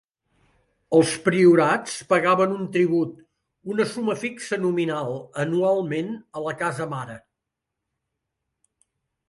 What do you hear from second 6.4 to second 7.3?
a la "casa mare".